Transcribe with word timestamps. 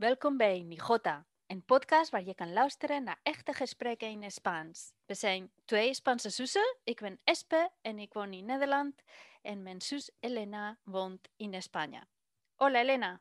Welkom 0.00 0.36
bij 0.36 0.62
Nijota, 0.62 1.26
een 1.46 1.64
podcast 1.64 2.10
waar 2.10 2.24
je 2.24 2.34
kan 2.34 2.52
luisteren 2.52 3.02
naar 3.04 3.20
echte 3.22 3.52
gesprekken 3.52 4.08
in 4.08 4.30
Spaans. 4.30 4.92
We 5.06 5.14
zijn 5.14 5.52
twee 5.64 5.94
Spaanse 5.94 6.30
zussen. 6.30 6.76
Ik 6.84 7.00
ben 7.00 7.20
Espe 7.24 7.70
en 7.80 7.98
ik 7.98 8.12
woon 8.12 8.32
in 8.32 8.44
Nederland. 8.44 9.02
En 9.42 9.62
mijn 9.62 9.80
zus 9.80 10.12
Elena 10.20 10.78
woont 10.82 11.28
in 11.36 11.62
Spanje. 11.62 12.06
Hola 12.54 12.80
Elena. 12.80 13.20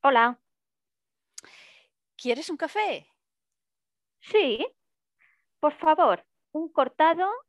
Hola. 0.00 0.40
¿Quieres 2.14 2.50
un 2.50 2.56
café? 2.56 3.06
Sí. 4.18 4.74
Por 5.58 5.72
favor, 5.72 6.24
un 6.50 6.72
cortado 6.72 7.46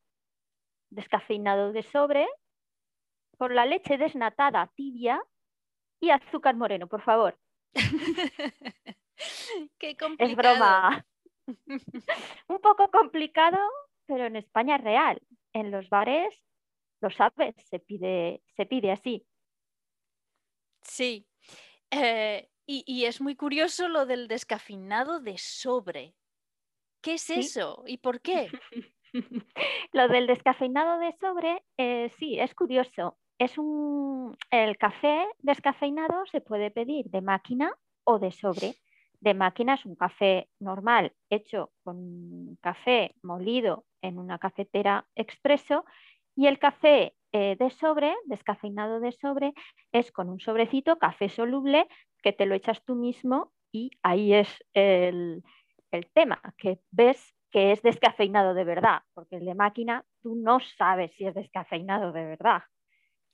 descafeinado 0.88 1.72
de 1.72 1.82
sobre 1.82 2.40
con 3.38 3.54
la 3.54 3.66
leche 3.66 3.98
desnatada 3.98 4.72
tibia 4.76 5.28
y 6.00 6.10
azúcar 6.12 6.56
moreno, 6.56 6.88
por 6.88 7.02
favor. 7.02 7.43
Qué 9.80 9.90
Es 9.92 9.98
complicado. 9.98 10.36
broma. 10.36 11.06
Un 12.48 12.60
poco 12.62 12.90
complicado, 12.92 13.58
pero 14.06 14.26
en 14.26 14.36
España 14.36 14.78
es 14.78 14.84
real. 14.84 15.22
En 15.54 15.72
los 15.72 15.90
bares, 15.90 16.34
lo 17.02 17.10
sabes, 17.10 17.56
se 17.70 17.80
pide, 17.80 18.42
se 18.56 18.66
pide 18.66 18.92
así. 18.92 19.26
Sí. 20.82 21.28
Eh, 21.92 22.50
y, 22.66 22.84
y 22.88 23.06
es 23.06 23.22
muy 23.22 23.36
curioso 23.36 23.88
lo 23.88 24.06
del 24.06 24.28
descafeinado 24.28 25.20
de 25.20 25.38
sobre. 25.38 26.16
¿Qué 27.02 27.16
es 27.16 27.22
Sí. 27.24 27.34
eso 27.34 27.84
y 27.86 27.98
por 27.98 28.22
qué? 28.22 28.50
Lo 29.94 30.08
del 30.08 30.28
descafeinado 30.28 30.98
de 31.00 31.14
sobre, 31.20 31.64
eh, 31.78 32.10
sí, 32.18 32.40
es 32.40 32.56
curioso. 32.56 33.20
Es 33.44 33.58
un, 33.58 34.38
el 34.52 34.78
café 34.78 35.28
descafeinado 35.40 36.26
se 36.28 36.40
puede 36.40 36.72
pedir 36.72 37.10
de 37.10 37.20
máquina 37.20 37.76
o 38.06 38.18
de 38.18 38.32
sobre. 38.32 38.76
De 39.20 39.34
máquina 39.34 39.74
es 39.74 39.86
un 39.86 39.96
café 39.96 40.48
normal 40.62 41.12
hecho 41.30 41.74
con 41.84 42.58
café 42.62 43.16
molido 43.22 43.84
en 44.02 44.18
una 44.18 44.40
cafetera 44.40 45.06
expreso 45.16 45.84
y 46.38 46.48
el 46.48 46.58
café 46.58 47.18
eh, 47.34 47.58
de 47.60 47.70
sobre, 47.70 48.16
descafeinado 48.28 49.02
de 49.02 49.12
sobre, 49.12 49.54
es 49.92 50.14
con 50.14 50.30
un 50.30 50.40
sobrecito 50.40 50.98
café 50.98 51.28
soluble 51.28 51.90
que 52.22 52.32
te 52.32 52.46
lo 52.46 52.56
echas 52.56 52.82
tú 52.86 52.96
mismo 52.96 53.52
y 53.74 53.92
ahí 54.04 54.34
es 54.34 54.64
el, 54.74 55.44
el 55.92 56.10
tema, 56.14 56.42
que 56.58 56.80
ves 56.92 57.36
que 57.52 57.74
es 57.74 57.82
descafeinado 57.82 58.54
de 58.54 58.64
verdad, 58.64 59.02
porque 59.14 59.36
el 59.36 59.44
de 59.44 59.54
máquina 59.54 60.06
tú 60.22 60.34
no 60.38 60.62
sabes 60.62 61.12
si 61.18 61.26
es 61.26 61.36
descafeinado 61.36 62.14
de 62.14 62.24
verdad. 62.24 62.64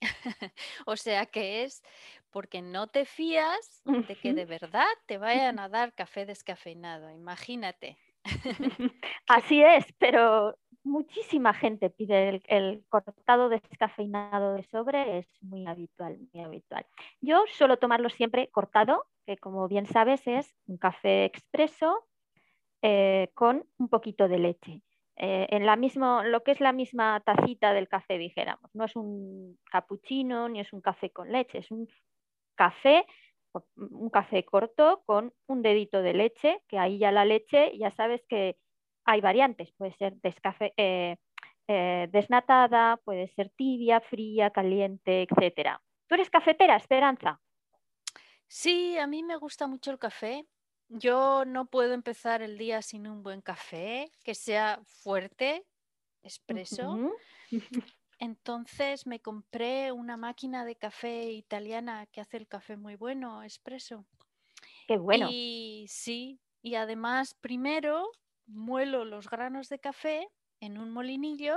O 0.86 0.95
sea 0.95 1.25
que 1.25 1.64
es 1.64 1.83
porque 2.31 2.61
no 2.61 2.88
te 2.88 3.05
fías 3.05 3.81
de 3.86 4.16
que 4.16 4.33
de 4.33 4.45
verdad 4.45 4.88
te 5.06 5.17
vayan 5.17 5.59
a 5.59 5.69
dar 5.69 5.94
café 5.94 6.25
descafeinado. 6.25 7.09
Imagínate. 7.09 7.97
Así 9.28 9.61
es, 9.64 9.86
pero 9.97 10.58
muchísima 10.83 11.53
gente 11.53 11.89
pide 11.89 12.30
el, 12.30 12.44
el 12.47 12.86
cortado 12.89 13.50
descafeinado 13.50 14.53
de 14.53 14.64
sobre, 14.64 15.19
es 15.19 15.28
muy 15.41 15.66
habitual, 15.67 16.17
muy 16.34 16.44
habitual. 16.44 16.86
Yo 17.22 17.44
suelo 17.53 17.78
tomarlo 17.78 18.09
siempre 18.09 18.50
cortado, 18.50 19.06
que 19.25 19.38
como 19.38 19.67
bien 19.67 19.86
sabes 19.86 20.25
es 20.28 20.56
un 20.67 20.78
café 20.78 21.25
expreso 21.25 22.06
eh, 22.81 23.30
con 23.34 23.66
un 23.78 23.89
poquito 23.89 24.28
de 24.28 24.39
leche. 24.39 24.81
Eh, 25.22 25.48
en 25.50 25.66
la 25.66 25.75
mismo, 25.75 26.23
lo 26.23 26.44
que 26.44 26.52
es 26.52 26.62
la 26.62 26.72
misma 26.72 27.22
tacita 27.25 27.73
del 27.73 27.89
café, 27.89 28.17
dijéramos. 28.17 28.73
No 28.73 28.86
es 28.86 28.95
un 28.95 29.59
cappuccino 29.70 30.48
ni 30.48 30.62
es 30.62 30.72
un 30.72 30.80
café 30.81 31.09
con 31.12 31.30
leche, 31.31 31.57
es 31.57 31.69
un 31.72 31.88
café, 32.56 33.06
un 33.75 34.09
café 34.09 34.46
corto 34.46 35.03
con 35.06 35.34
un 35.47 35.62
dedito 35.62 36.02
de 36.02 36.13
leche, 36.13 36.62
que 36.69 36.79
ahí 36.79 37.00
ya 37.00 37.12
la 37.12 37.25
leche, 37.25 37.78
ya 37.78 37.91
sabes 37.91 38.22
que 38.29 38.58
hay 39.06 39.19
variantes, 39.22 39.74
puede 39.74 39.94
ser 39.96 40.13
descafe- 40.22 40.74
eh, 40.78 41.18
eh, 41.68 42.08
desnatada, 42.12 42.97
puede 43.03 43.28
ser 43.35 43.50
tibia, 43.58 44.00
fría, 44.00 44.52
caliente, 44.52 45.28
etcétera. 45.29 45.81
¿Tú 46.08 46.16
eres 46.16 46.29
cafetera, 46.29 46.78
Esperanza? 46.78 47.41
Sí, 48.47 48.97
a 48.97 49.06
mí 49.06 49.22
me 49.22 49.35
gusta 49.35 49.68
mucho 49.68 49.91
el 49.91 50.00
café. 50.00 50.46
Yo 50.89 51.45
no 51.45 51.67
puedo 51.67 51.94
empezar 51.94 52.41
el 52.41 52.57
día 52.57 52.81
sin 52.81 53.07
un 53.07 53.22
buen 53.22 53.41
café, 53.41 54.11
que 54.23 54.33
sea 54.33 54.81
fuerte, 54.83 55.66
expreso. 56.23 56.97
Entonces 58.19 59.05
me 59.05 59.22
compré 59.22 59.91
una 59.91 60.17
máquina 60.17 60.66
de 60.66 60.75
café 60.75 61.31
italiana 61.31 62.07
que 62.07 62.22
hace 62.22 62.38
el 62.38 62.47
café 62.47 62.75
muy 62.75 62.95
bueno, 62.95 63.44
expreso. 63.44 64.05
Qué 64.88 64.97
bueno. 64.97 65.28
Y 65.31 65.85
sí, 65.89 66.41
y 66.61 66.75
además 66.75 67.35
primero 67.35 68.09
muelo 68.47 69.05
los 69.05 69.29
granos 69.29 69.69
de 69.69 69.79
café 69.79 70.28
en 70.59 70.78
un 70.79 70.89
molinillo 70.89 71.55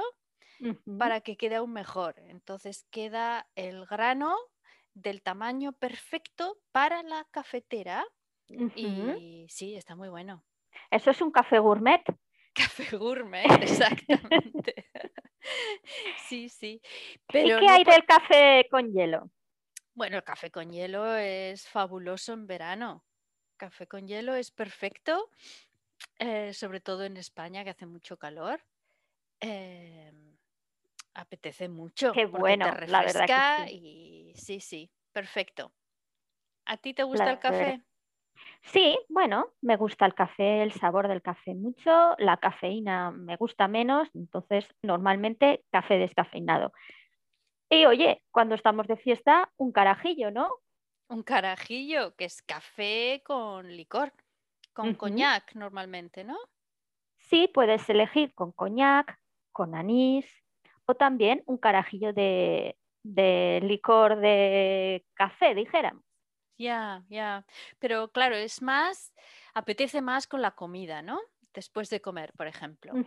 para 0.98 1.22
que 1.22 1.36
quede 1.36 1.56
aún 1.56 1.72
mejor. 1.72 2.16
Entonces 2.18 2.84
queda 2.90 3.48
el 3.56 3.86
grano 3.86 4.36
del 4.94 5.22
tamaño 5.22 5.72
perfecto 5.72 6.58
para 6.70 7.02
la 7.02 7.24
cafetera 7.30 8.04
Y 8.76 9.46
sí, 9.48 9.74
está 9.76 9.96
muy 9.96 10.08
bueno. 10.08 10.44
Eso 10.90 11.10
es 11.10 11.20
un 11.22 11.30
café 11.30 11.58
gourmet. 11.58 12.02
Café 12.54 12.96
gourmet, 12.96 13.46
exactamente. 13.62 14.90
Sí, 16.28 16.48
sí. 16.48 16.80
¿Y 17.28 17.32
qué 17.32 17.46
no 17.46 17.72
hay 17.72 17.82
del 17.82 18.04
café 18.06 18.68
con 18.70 18.92
hielo? 18.92 19.28
Bueno, 19.94 20.18
el 20.18 20.22
café 20.22 20.50
con 20.52 20.70
hielo 20.70 21.16
es 21.16 21.66
fabuloso 21.66 22.32
en 22.32 22.46
verano. 22.46 23.04
Café 23.56 23.88
con 23.88 24.06
hielo 24.06 24.34
es 24.36 24.52
perfecto, 24.52 25.30
eh, 26.18 26.54
sobre 26.54 26.80
todo 26.80 27.04
en 27.04 27.16
España 27.16 27.64
que 27.64 27.70
hace 27.70 27.86
mucho 27.86 28.16
calor. 28.16 28.60
Em, 29.40 30.36
apetece 31.14 31.68
mucho 31.68 32.12
Qué 32.12 32.26
te 32.26 32.26
bueno, 32.26 32.66
la 32.66 33.00
verdad 33.02 33.26
que 33.26 33.34
refresca 33.34 33.66
sí. 33.68 33.74
y 33.74 34.34
sí, 34.36 34.60
sí, 34.60 34.90
perfecto. 35.12 35.72
¿A 36.66 36.76
ti 36.76 36.94
te 36.94 37.02
gusta 37.02 37.24
La 37.24 37.32
el 37.32 37.38
café? 37.40 37.58
verdad. 37.58 37.80
Sí, 38.62 38.98
bueno, 39.08 39.52
me 39.60 39.76
gusta 39.76 40.06
el 40.06 40.14
café, 40.14 40.62
el 40.62 40.72
sabor 40.72 41.08
del 41.08 41.20
café 41.20 41.54
mucho, 41.54 42.14
la 42.18 42.36
cafeína 42.36 43.10
me 43.10 43.36
gusta 43.36 43.68
menos, 43.68 44.08
entonces 44.14 44.68
normalmente 44.82 45.64
café 45.70 45.98
descafeinado. 45.98 46.72
Y 47.70 47.86
oye, 47.86 48.22
cuando 48.30 48.54
estamos 48.54 48.86
de 48.86 48.96
fiesta, 48.96 49.50
un 49.56 49.72
carajillo, 49.72 50.30
¿no? 50.30 50.48
Un 51.08 51.22
carajillo, 51.22 52.14
que 52.14 52.26
es 52.26 52.42
café 52.42 53.22
con 53.24 53.68
licor, 53.68 54.12
con 54.72 54.94
coñac 54.94 55.54
normalmente, 55.54 56.24
¿no? 56.24 56.36
Sí, 57.18 57.48
puedes 57.52 57.88
elegir 57.88 58.34
con 58.34 58.52
coñac, 58.52 59.18
con 59.52 59.74
anís 59.74 60.26
o 60.86 60.94
también 60.94 61.42
un 61.46 61.58
carajillo 61.58 62.12
de, 62.12 62.76
de 63.02 63.60
licor 63.62 64.20
de 64.20 65.04
café, 65.14 65.54
dijéramos. 65.54 66.04
Ya, 66.58 67.04
ya. 67.08 67.46
Pero 67.78 68.12
claro, 68.12 68.36
es 68.36 68.62
más, 68.62 69.14
apetece 69.54 70.00
más 70.02 70.26
con 70.26 70.42
la 70.42 70.52
comida, 70.52 71.02
¿no? 71.02 71.20
Después 71.54 71.90
de 71.90 72.00
comer, 72.00 72.32
por 72.34 72.46
ejemplo. 72.46 73.00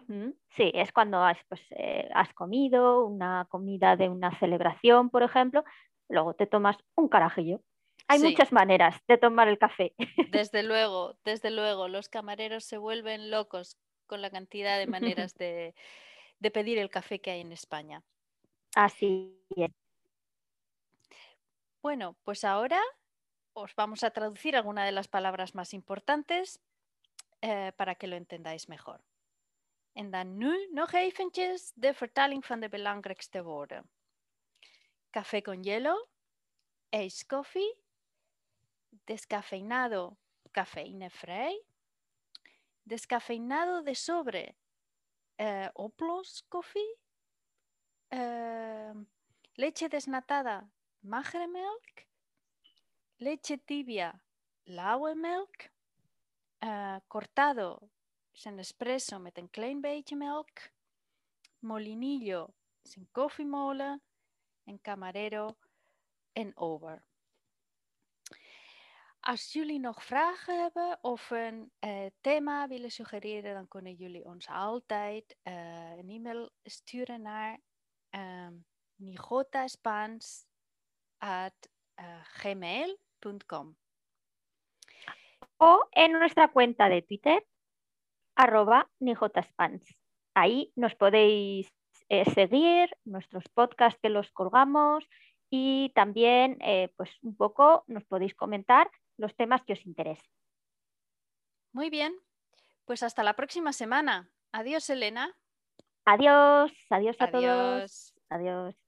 Sí, 0.56 0.72
es 0.74 0.92
cuando 0.92 1.24
has, 1.24 1.38
pues, 1.48 1.62
eh, 1.72 2.10
has 2.14 2.34
comido 2.34 3.06
una 3.06 3.46
comida 3.50 3.96
de 3.96 4.10
una 4.10 4.38
celebración, 4.40 5.10
por 5.10 5.22
ejemplo, 5.24 5.64
luego 6.10 6.34
te 6.34 6.48
tomas 6.48 6.78
un 6.96 7.08
carajillo. 7.08 7.62
Hay 8.08 8.20
Sí, 8.20 8.26
muchas 8.26 8.52
maneras 8.52 8.96
de 9.08 9.18
tomar 9.18 9.48
el 9.48 9.58
café. 9.60 9.94
desde 10.26 10.64
luego, 10.64 11.18
desde 11.24 11.50
luego. 11.52 11.88
Los 11.88 12.10
camareros 12.10 12.64
se 12.66 12.78
vuelven 12.78 13.32
locos 13.32 13.78
con 14.08 14.22
la 14.22 14.30
cantidad 14.30 14.78
de 14.78 14.88
maneras 14.88 15.34
de, 15.38 15.74
de 16.40 16.52
pedir 16.52 16.78
el 16.80 16.90
café 16.92 17.22
que 17.22 17.32
hay 17.32 17.42
en 17.42 17.52
España. 17.54 18.04
Así 18.76 19.42
es. 19.58 19.72
Bueno, 21.82 22.18
pues 22.24 22.44
ahora 22.44 22.82
os 23.56 23.74
vamos 23.76 24.04
a 24.04 24.12
traducir 24.12 24.56
alguna 24.56 24.86
de 24.86 24.92
las 24.92 25.08
palabras 25.08 25.56
más 25.56 25.74
importantes 25.74 26.60
eh, 27.42 27.72
para 27.78 27.96
que 27.96 28.08
lo 28.08 28.16
entendáis 28.16 28.68
mejor. 28.68 29.02
En 29.94 30.12
dan 30.12 30.38
nu 30.38 30.68
nog 30.72 30.92
de 30.92 31.94
vertaling 31.94 32.46
van 32.46 32.60
de 32.60 32.70
belangrijkste 32.70 33.42
woorden. 33.42 33.90
Café 35.10 35.42
con 35.42 35.64
hielo, 35.64 36.10
iced 36.90 37.28
coffee, 37.28 37.78
descafeinado, 39.06 40.18
cafeínevrij, 40.52 41.56
descafeinado 42.84 43.84
de 43.84 43.96
sobre, 43.96 44.56
eh, 45.36 45.70
oploskoffie, 45.74 46.98
eh, 48.10 48.96
leche 49.54 49.88
desnatada, 49.88 50.70
magermelk, 51.00 52.06
leche 53.18 53.64
tibia, 53.66 54.22
lauwemelk, 54.64 55.70
eh, 56.58 56.96
cortado 57.08 57.90
is 58.32 58.46
een 58.46 58.60
espresso 58.60 59.20
met 59.20 59.38
een 59.38 59.50
klein 59.50 59.82
beetje 59.82 60.16
melk, 60.16 60.70
molinillo 61.60 62.54
is 62.82 62.96
een 62.96 63.08
koffiemolen 63.12 64.02
en 64.64 64.82
camarero 64.82 65.58
en 66.32 66.58
over. 66.58 67.06
Als 69.20 69.54
jullie 69.54 69.80
nog 69.80 70.04
vragen 70.04 70.62
hebben 70.62 70.98
of 71.02 71.30
een 71.30 71.72
uh, 71.80 72.06
thema 72.22 72.68
willen 72.68 72.92
suggereren, 72.92 73.54
dan 73.54 73.68
kunnen 73.68 73.94
jullie 73.94 74.26
ons 74.26 74.48
altijd 74.48 75.38
uh, 75.44 75.98
een 75.98 76.10
e-mail 76.10 76.52
sturen 76.64 77.22
naar 77.22 77.60
um, 78.10 78.66
O 85.58 85.88
en 85.92 86.14
nuestra 86.14 86.50
cuenta 86.50 86.90
de 86.90 87.02
Twitter, 87.02 87.46
arroba 88.36 88.90
nijotaspans. 89.00 89.84
Ahí 90.34 90.72
nos 90.76 90.96
podéis 90.96 91.72
eh, 92.10 92.26
seguir, 92.32 92.90
nuestros 93.06 93.46
podcasts 93.50 94.00
que 94.02 94.10
los 94.10 94.30
colgamos 94.32 95.08
y 95.50 95.92
también 95.96 96.58
eh, 96.62 96.94
pues 96.98 97.10
un 97.22 97.36
poco 97.36 97.84
nos 97.88 98.04
podéis 98.06 98.36
comentar 98.36 98.90
los 99.18 99.36
temas 99.36 99.64
que 99.64 99.74
os 99.74 99.86
interesen. 99.86 100.30
Muy 101.72 101.90
bien, 101.90 102.16
pues 102.86 103.04
hasta 103.04 103.24
la 103.24 103.36
próxima 103.36 103.74
semana. 103.74 104.30
Adiós, 104.52 104.90
Elena. 104.90 105.36
Adiós, 106.06 106.72
adiós 106.90 107.16
a 107.20 107.32
todos. 107.32 108.14
Adiós. 108.30 108.85